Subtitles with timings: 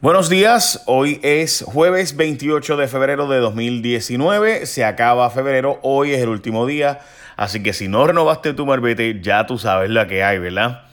[0.00, 6.20] Buenos días, hoy es jueves 28 de febrero de 2019, se acaba febrero, hoy es
[6.20, 7.00] el último día,
[7.36, 10.84] así que si no renovaste tu marbete, ya tú sabes la que hay, ¿verdad?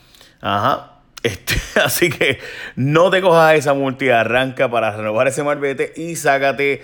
[0.41, 0.93] Ajá.
[1.21, 2.39] Este, así que
[2.75, 6.83] no te cojas esa multi, arranca para renovar ese marbete y sácate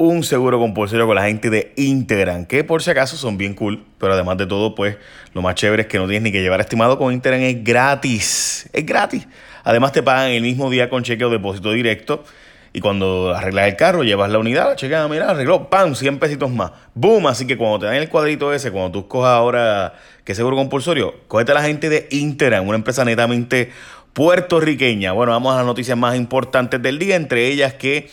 [0.00, 3.84] un seguro compulsorio con la gente de Integran, que por si acaso son bien cool,
[3.98, 4.96] pero además de todo, pues
[5.34, 8.66] lo más chévere es que no tienes ni que llevar estimado con Integran, es gratis,
[8.72, 9.28] es gratis.
[9.62, 12.24] Además te pagan el mismo día con cheque o depósito directo.
[12.72, 15.94] Y cuando arreglas el carro, llevas la unidad, chequea, mira, arregló, ¡pam!
[15.94, 16.70] 100 pesitos más.
[16.94, 17.26] ¡Boom!
[17.26, 19.92] Así que cuando te dan el cuadrito ese, cuando tú cojas ahora
[20.24, 23.70] que seguro compulsorio, cógete a la gente de Interan, una empresa netamente
[24.14, 25.12] puertorriqueña.
[25.12, 28.08] Bueno, vamos a las noticias más importantes del día, entre ellas que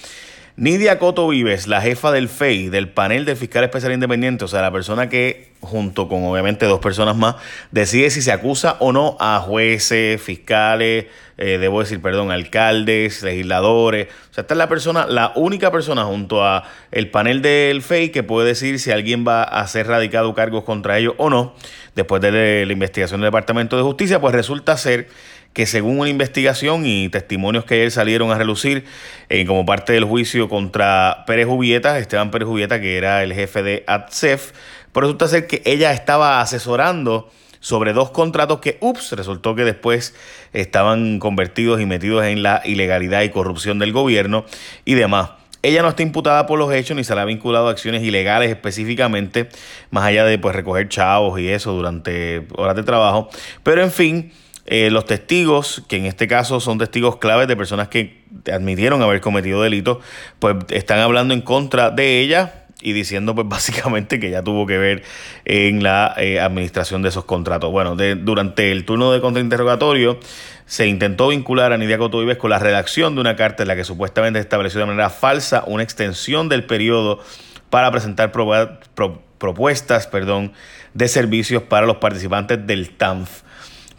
[0.60, 4.64] Nidia Coto Vives, la jefa del FEI, del panel de fiscal especial independiente, o sea,
[4.64, 7.36] la persona que, junto con obviamente dos personas más,
[7.70, 11.06] decide si se acusa o no a jueces, fiscales,
[11.38, 14.08] eh, debo decir, perdón, alcaldes, legisladores.
[14.32, 18.09] O sea, esta es la persona, la única persona junto a el panel del FEI
[18.09, 21.53] que puede decir si alguien va a ser radicado cargos contra ellos o no.
[21.94, 25.08] Después de la investigación del Departamento de Justicia, pues resulta ser
[25.53, 28.86] que según una investigación y testimonios que ayer salieron a relucir
[29.30, 33.64] eh, como parte del juicio contra Pérez Jubieta, Esteban Pérez Jubieta, que era el jefe
[33.64, 34.52] de ATSEF,
[34.92, 40.16] pues resulta ser que ella estaba asesorando sobre dos contratos que, ups, resultó que después
[40.53, 44.45] estaban convertidos y metidos en la ilegalidad y corrupción del gobierno
[44.86, 45.31] y demás.
[45.64, 48.50] Ella no está imputada por los hechos ni se le ha vinculado a acciones ilegales
[48.50, 49.50] específicamente,
[49.90, 53.30] más allá de pues recoger chavos y eso durante horas de trabajo.
[53.64, 54.31] Pero en fin,
[54.68, 59.22] eh, los testigos, que en este caso son testigos claves de personas que admitieron haber
[59.22, 60.00] cometido delitos,
[60.40, 64.78] pues están hablando en contra de ella y diciendo pues básicamente que ya tuvo que
[64.78, 65.04] ver
[65.46, 67.72] en la eh, administración de esos contratos.
[67.72, 70.20] Bueno, durante el turno de contrainterrogatorio
[70.66, 73.86] se intentó vincular a Nidia Coto con la redacción de una carta en la que
[73.86, 77.24] supuestamente estableció de manera falsa una extensión del periodo
[77.70, 80.52] para presentar propuestas perdón,
[80.94, 83.44] de servicios para los participantes del TANF.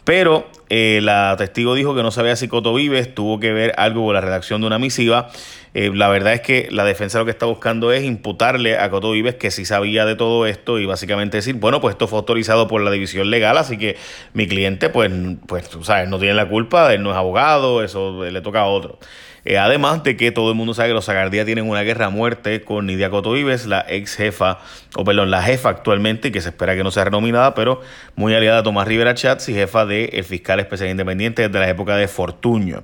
[0.09, 4.03] Pero eh, la testigo dijo que no sabía si Coto Vives tuvo que ver algo
[4.05, 5.29] con la redacción de una misiva.
[5.75, 9.11] Eh, la verdad es que la defensa lo que está buscando es imputarle a Coto
[9.11, 12.67] Vives que sí sabía de todo esto y básicamente decir, bueno, pues esto fue autorizado
[12.67, 13.97] por la división legal, así que
[14.33, 15.11] mi cliente, pues,
[15.45, 18.65] pues tú sabes, no tiene la culpa, él no es abogado, eso le toca a
[18.65, 18.97] otro.
[19.45, 22.09] Eh, además de que todo el mundo sabe que los Zagardía tienen una guerra a
[22.09, 24.59] muerte con Nidia Coto Vives, la ex jefa,
[24.95, 27.81] o perdón, la jefa actualmente, que se espera que no sea renominada, pero
[28.15, 31.95] muy aliada a Tomás Rivera Chats y jefa del fiscal especial independiente desde la época
[31.95, 32.83] de Fortuño.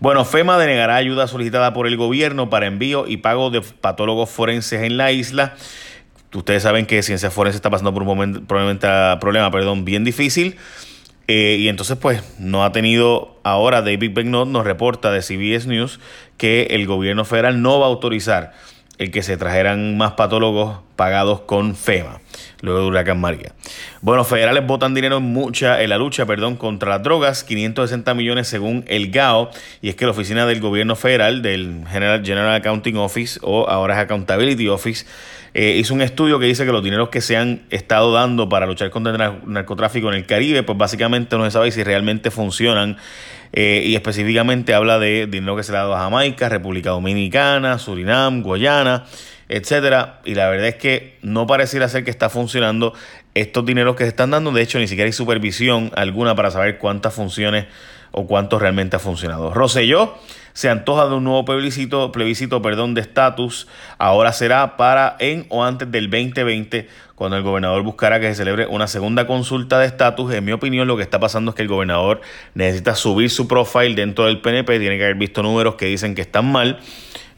[0.00, 4.82] Bueno, FEMA denegará ayuda solicitada por el gobierno para envío y pago de patólogos forenses
[4.82, 5.56] en la isla.
[6.32, 8.86] Ustedes saben que Ciencia Forense está pasando por un momento, probablemente,
[9.18, 10.56] problema perdón, bien difícil.
[11.28, 13.38] Eh, y entonces, pues, no ha tenido.
[13.44, 16.00] Ahora, David Becknott nos reporta de CBS News
[16.38, 18.52] que el gobierno federal no va a autorizar
[18.96, 22.20] el que se trajeran más patólogos pagados con FEMA,
[22.60, 23.52] luego de Huracán María.
[24.02, 28.48] Bueno, federales votan dinero en, mucha, en la lucha perdón, contra las drogas, 560 millones
[28.48, 29.48] según el GAO,
[29.80, 33.94] y es que la oficina del gobierno federal, del General, General Accounting Office, o ahora
[33.94, 35.06] es Accountability Office,
[35.54, 38.66] eh, hizo un estudio que dice que los dineros que se han estado dando para
[38.66, 42.96] luchar contra el narcotráfico en el Caribe, pues básicamente no se sabe si realmente funcionan.
[43.52, 47.78] Eh, y específicamente habla de dinero que se le ha dado a Jamaica, República Dominicana,
[47.78, 49.06] Surinam, Guayana,
[49.48, 50.20] etcétera.
[50.24, 52.94] Y la verdad es que no pareciera ser que está funcionando
[53.34, 54.52] estos dineros que se están dando.
[54.52, 57.66] De hecho, ni siquiera hay supervisión alguna para saber cuántas funciones
[58.10, 59.52] o cuánto realmente ha funcionado.
[59.52, 60.14] Roselló
[60.58, 63.68] se antoja de un nuevo plebiscito, plebiscito perdón, de estatus.
[63.96, 68.66] Ahora será para en o antes del 2020, cuando el gobernador buscará que se celebre
[68.66, 70.34] una segunda consulta de estatus.
[70.34, 72.22] En mi opinión, lo que está pasando es que el gobernador
[72.54, 76.22] necesita subir su profile dentro del PNP, tiene que haber visto números que dicen que
[76.22, 76.80] están mal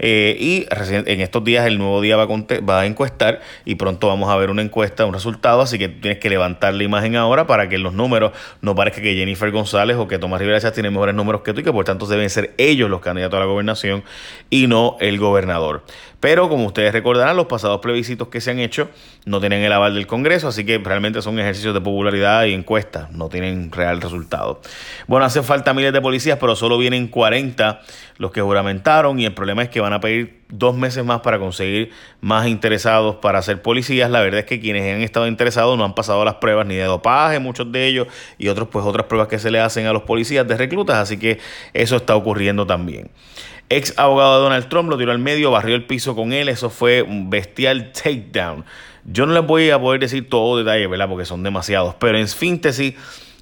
[0.01, 4.09] eh, y en estos días el nuevo día va a, va a encuestar y pronto
[4.09, 7.47] vamos a ver una encuesta, un resultado, así que tienes que levantar la imagen ahora
[7.47, 10.93] para que los números no parezca que Jennifer González o que Tomás Rivera Chávez tienen
[10.93, 13.47] mejores números que tú y que por tanto deben ser ellos los candidatos a la
[13.47, 14.03] gobernación
[14.49, 15.85] y no el gobernador.
[16.21, 18.91] Pero como ustedes recordarán, los pasados plebiscitos que se han hecho
[19.25, 23.11] no tienen el aval del Congreso, así que realmente son ejercicios de popularidad y encuestas,
[23.11, 24.61] no tienen real resultado.
[25.07, 27.81] Bueno, hacen falta miles de policías, pero solo vienen 40
[28.19, 31.39] los que juramentaron y el problema es que van a pedir dos meses más para
[31.39, 31.91] conseguir
[32.21, 34.11] más interesados para ser policías.
[34.11, 36.85] La verdad es que quienes han estado interesados no han pasado las pruebas ni de
[36.85, 40.03] dopaje, muchos de ellos, y otros pues otras pruebas que se le hacen a los
[40.03, 41.39] policías de reclutas, así que
[41.73, 43.11] eso está ocurriendo también.
[43.71, 46.49] Ex abogado de Donald Trump lo tiró al medio, barrió el piso con él.
[46.49, 48.65] Eso fue un bestial takedown.
[49.05, 51.09] Yo no les voy a poder decir todo detalle, ¿verdad?
[51.09, 51.95] Porque son demasiados.
[51.95, 52.95] Pero en síntesis,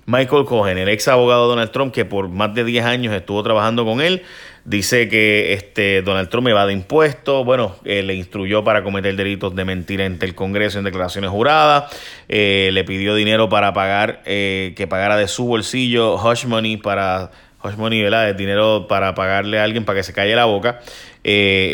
[0.05, 3.43] Michael Cohen, el ex abogado de Donald Trump, que por más de 10 años estuvo
[3.43, 4.23] trabajando con él,
[4.65, 9.65] dice que este Donald Trump evade impuestos, bueno, eh, le instruyó para cometer delitos de
[9.65, 11.95] mentira ante el Congreso en declaraciones juradas,
[12.29, 17.31] eh, le pidió dinero para pagar, eh, que pagara de su bolsillo hush money para
[17.62, 18.34] hush money, ¿verdad?
[18.34, 20.81] dinero para pagarle a alguien para que se calle la boca,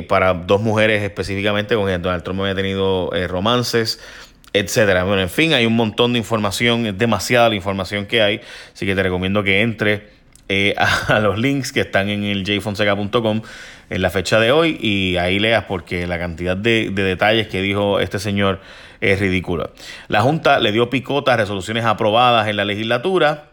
[0.08, 4.00] para dos mujeres específicamente con quien Donald Trump había tenido romances
[4.54, 5.02] etcétera.
[5.02, 8.40] Bueno, en fin, hay un montón de información, es demasiada la información que hay,
[8.72, 10.08] así que te recomiendo que entre
[10.48, 10.74] eh,
[11.08, 13.42] a, los links que están en el jfonseca.com
[13.90, 17.98] en la fecha de hoy y ahí leas porque la cantidad de, detalles que dijo
[18.00, 18.60] este señor
[19.00, 19.70] es ridícula.
[20.08, 23.50] La Junta le dio picota a resoluciones aprobadas en la legislatura.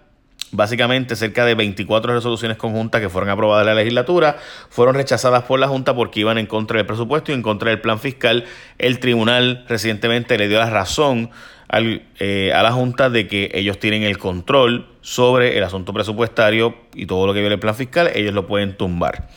[0.53, 4.38] Básicamente, cerca de 24 resoluciones conjuntas que fueron aprobadas en la legislatura
[4.69, 7.80] fueron rechazadas por la Junta porque iban en contra del presupuesto y en contra del
[7.80, 8.44] plan fiscal.
[8.77, 11.30] El tribunal recientemente le dio la razón
[11.74, 17.06] eh, a la Junta de que ellos tienen el control sobre el asunto presupuestario y
[17.06, 19.30] todo lo que viene el plan fiscal, ellos lo pueden tumbar.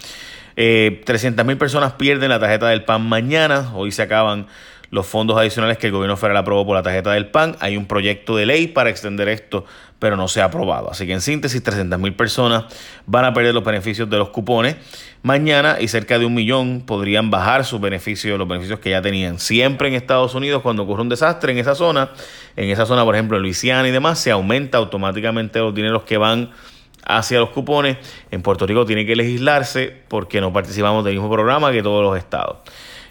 [0.56, 4.46] Eh, 300.000 personas pierden la tarjeta del PAN mañana, hoy se acaban
[4.94, 7.56] los fondos adicionales que el gobierno federal aprobó por la tarjeta del PAN.
[7.58, 9.64] Hay un proyecto de ley para extender esto,
[9.98, 10.88] pero no se ha aprobado.
[10.88, 12.66] Así que en síntesis, 300.000 personas
[13.04, 14.76] van a perder los beneficios de los cupones
[15.22, 19.40] mañana y cerca de un millón podrían bajar sus beneficios, los beneficios que ya tenían.
[19.40, 22.10] Siempre en Estados Unidos, cuando ocurre un desastre en esa zona,
[22.54, 26.18] en esa zona, por ejemplo, en Luisiana y demás, se aumenta automáticamente los dineros que
[26.18, 26.50] van
[27.04, 27.96] hacia los cupones.
[28.30, 32.16] En Puerto Rico tiene que legislarse porque no participamos del mismo programa que todos los
[32.16, 32.58] estados.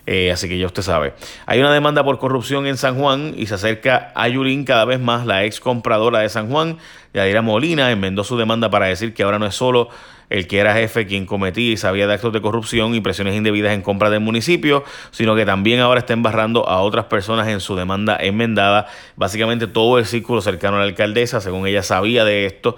[0.06, 1.14] Eh, así que ya usted sabe.
[1.46, 5.00] Hay una demanda por corrupción en San Juan y se acerca a Yulín cada vez
[5.00, 6.78] más, la ex compradora de San Juan,
[7.14, 9.90] Yadira Molina, enmendó su demanda para decir que ahora no es solo
[10.30, 13.74] el que era jefe quien cometía y sabía de actos de corrupción y presiones indebidas
[13.74, 17.76] en compra del municipio, sino que también ahora está embarrando a otras personas en su
[17.76, 18.88] demanda enmendada.
[19.16, 22.78] Básicamente todo el círculo cercano a la alcaldesa, según ella sabía de esto.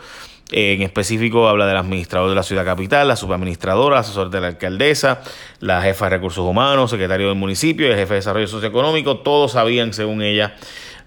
[0.52, 5.22] En específico habla del administrador de la ciudad capital, la subadministradora, asesor de la alcaldesa,
[5.60, 9.18] la jefa de recursos humanos, secretario del municipio el jefe de desarrollo socioeconómico.
[9.18, 10.56] Todos sabían, según ella,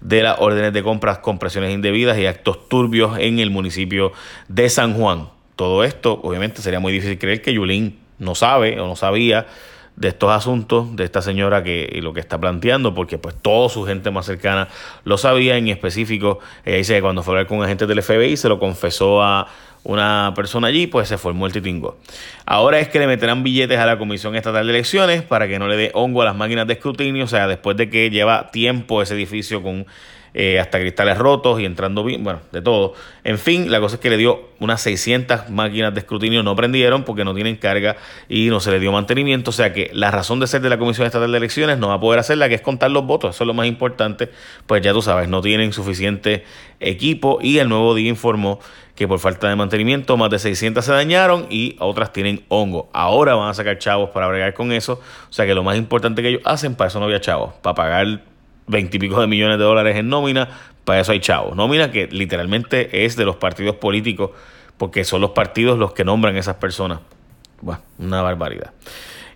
[0.01, 4.11] de las órdenes de compras con presiones indebidas y actos turbios en el municipio
[4.49, 5.29] de San Juan.
[5.55, 9.47] Todo esto, obviamente, sería muy difícil creer que Yulín no sabe o no sabía
[9.99, 13.67] de estos asuntos de esta señora que y lo que está planteando, porque pues toda
[13.67, 14.69] su gente más cercana
[15.03, 18.37] lo sabía, en específico, ella dice que cuando fue a hablar con agentes del FBI
[18.37, 19.47] se lo confesó a
[19.83, 21.97] una persona allí, pues se formó el titingo.
[22.45, 25.67] Ahora es que le meterán billetes a la Comisión Estatal de Elecciones para que no
[25.67, 29.01] le dé hongo a las máquinas de escrutinio, o sea, después de que lleva tiempo
[29.01, 29.85] ese edificio con
[30.33, 32.93] eh, hasta cristales rotos y entrando bien, bueno, de todo.
[33.23, 37.03] En fin, la cosa es que le dio unas 600 máquinas de escrutinio, no prendieron
[37.03, 37.97] porque no tienen carga
[38.27, 39.49] y no se le dio mantenimiento.
[39.49, 41.95] O sea que la razón de ser de la Comisión Estatal de Elecciones no va
[41.95, 43.35] a poder hacerla, que es contar los votos.
[43.35, 44.29] Eso es lo más importante.
[44.67, 46.43] Pues ya tú sabes, no tienen suficiente
[46.79, 48.59] equipo y el nuevo día informó
[48.95, 52.89] que por falta de mantenimiento más de 600 se dañaron y otras tienen hongo.
[52.91, 54.99] Ahora van a sacar chavos para bregar con eso.
[55.29, 57.75] O sea que lo más importante que ellos hacen, para eso no había chavos, para
[57.75, 58.21] pagar
[58.69, 60.47] veintipico de millones de dólares en nómina,
[60.85, 61.55] para eso hay chavos.
[61.55, 64.31] Nómina que literalmente es de los partidos políticos,
[64.77, 66.99] porque son los partidos los que nombran esas personas.
[67.61, 68.71] Bueno, una barbaridad.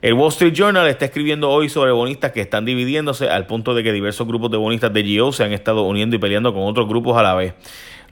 [0.02, 3.84] El Wall Street Journal está escribiendo hoy sobre bonistas que están dividiéndose al punto de
[3.84, 6.88] que diversos grupos de bonistas de GO se han estado uniendo y peleando con otros
[6.88, 7.54] grupos a la vez.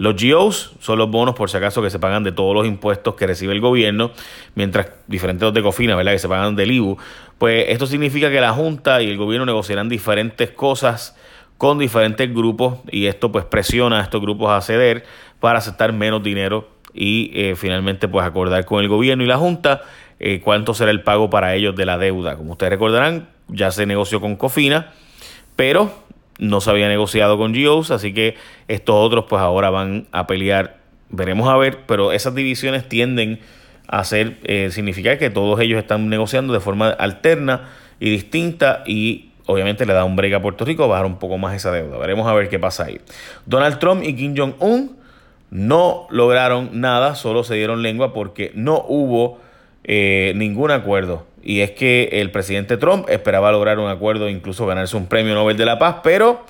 [0.01, 3.13] Los GOs son los bonos, por si acaso, que se pagan de todos los impuestos
[3.13, 4.09] que recibe el gobierno,
[4.56, 6.98] mientras diferentes de COFINA, ¿verdad?, que se pagan del IBU.
[7.38, 11.15] Pues esto significa que la Junta y el gobierno negociarán diferentes cosas
[11.60, 15.05] con diferentes grupos y esto pues presiona a estos grupos a ceder
[15.39, 19.84] para aceptar menos dinero y eh, finalmente pues acordar con el gobierno y la Junta
[20.20, 22.38] eh, cuánto será el pago para ellos de la deuda.
[22.38, 24.93] Como ustedes recordarán, ya se negoció con Cofina,
[25.55, 25.93] pero
[26.41, 28.36] no se había negociado con GOs, así que
[28.67, 30.77] estos otros pues ahora van a pelear.
[31.10, 33.39] Veremos a ver, pero esas divisiones tienden
[33.88, 37.69] hacer eh, significar que todos ellos están negociando de forma alterna
[38.00, 41.38] y distinta y obviamente le da un break a Puerto Rico a bajar un poco
[41.38, 41.98] más esa deuda.
[41.98, 43.00] Veremos a ver qué pasa ahí.
[43.45, 44.98] Donald Trump y Kim Jong-un
[45.51, 49.39] no lograron nada, solo se dieron lengua porque no hubo
[49.83, 51.27] eh, ningún acuerdo.
[51.43, 55.57] Y es que el presidente Trump esperaba lograr un acuerdo, incluso ganarse un premio Nobel
[55.57, 56.45] de la Paz, pero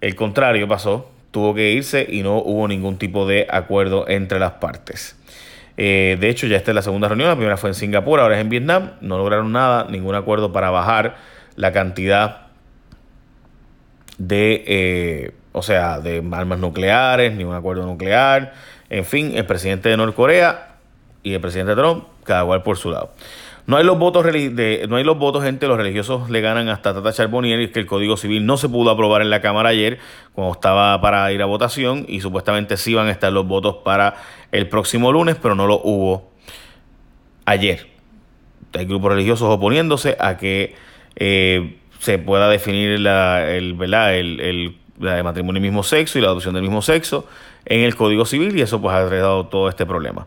[0.00, 4.52] el contrario pasó, tuvo que irse y no hubo ningún tipo de acuerdo entre las
[4.52, 5.16] partes.
[5.78, 8.36] Eh, de hecho, ya esta es la segunda reunión, la primera fue en Singapur, ahora
[8.36, 11.16] es en Vietnam, no lograron nada, ningún acuerdo para bajar
[11.56, 12.46] la cantidad
[14.18, 18.54] de, eh, o sea, de armas nucleares, ni un acuerdo nuclear.
[18.88, 20.76] En fin, el presidente de Norcorea
[21.22, 23.12] y el presidente Trump, cada cual por su lado.
[23.66, 25.66] No hay los votos, de, no hay los votos, gente.
[25.66, 27.60] Los religiosos le ganan hasta Tata Charbonnier.
[27.60, 29.98] Y que el Código Civil no se pudo aprobar en la Cámara ayer,
[30.32, 32.04] cuando estaba para ir a votación.
[32.08, 34.14] Y supuestamente sí van a estar los votos para
[34.52, 36.30] el próximo lunes, pero no lo hubo
[37.44, 37.88] ayer.
[38.72, 40.74] Hay grupos religiosos oponiéndose a que
[41.16, 44.14] eh, se pueda definir la, el, ¿verdad?
[44.14, 47.26] el la de matrimonio del mismo sexo y la adopción del mismo sexo
[47.64, 50.26] en el Código Civil y eso pues ha agregado todo este problema.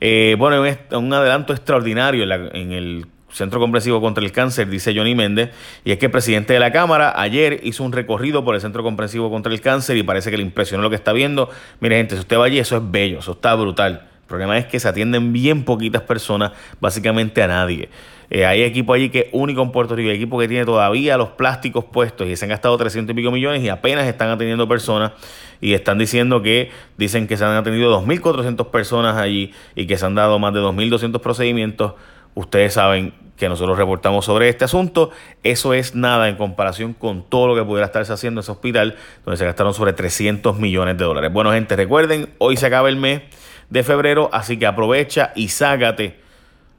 [0.00, 5.50] Eh, bueno, un adelanto extraordinario en, el Centro Comprensivo contra el Cáncer, dice Johnny Méndez,
[5.84, 8.82] y es que el presidente de la Cámara ayer hizo un recorrido por el Centro
[8.82, 11.50] Comprensivo contra el Cáncer y parece que le impresionó lo que está viendo.
[11.80, 14.08] Mire gente, si usted va allí, eso es bello, eso está brutal.
[14.24, 17.90] El problema es que se atienden bien poquitas personas, básicamente a nadie.
[18.30, 21.28] Eh, hay equipo allí que es único en Puerto Rico, equipo que tiene todavía los
[21.30, 25.12] plásticos puestos y se han gastado 300 y pico millones y apenas están atendiendo personas
[25.60, 30.06] y están diciendo que dicen que se han atendido 2.400 personas allí y que se
[30.06, 31.92] han dado más de 2.200 procedimientos.
[32.34, 35.10] Ustedes saben que nosotros reportamos sobre este asunto.
[35.42, 39.36] Eso es nada en comparación con todo lo que pudiera estarse haciendo ese hospital, donde
[39.36, 41.32] se gastaron sobre 300 millones de dólares.
[41.32, 43.22] Bueno, gente, recuerden, hoy se acaba el mes
[43.70, 46.24] de febrero, así que aprovecha y ságate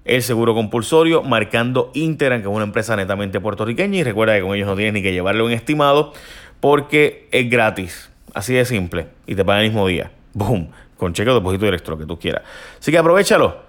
[0.05, 4.55] el seguro compulsorio, marcando Interan, que es una empresa netamente puertorriqueña, y recuerda que con
[4.55, 6.13] ellos no tienes ni que llevarle un estimado,
[6.59, 10.11] porque es gratis, así de simple, y te pagan el mismo día.
[10.33, 12.43] Boom, con cheque o depósito directo, lo que tú quieras.
[12.79, 13.63] Así que aprovechalo.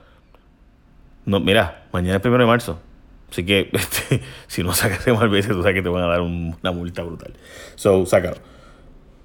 [1.25, 2.79] No, mira, mañana es primero de marzo.
[3.31, 6.21] Así que este, si no sacas de veces, tú sabes que te van a dar
[6.21, 7.33] una multa brutal.
[7.75, 8.37] So, sácalo.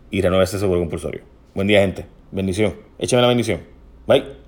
[0.10, 1.22] Y renueva ese seguro compulsorio.
[1.54, 2.06] Buen día, gente.
[2.32, 2.76] Bendición.
[3.00, 3.62] Échame la bendición.
[4.08, 4.41] バイ。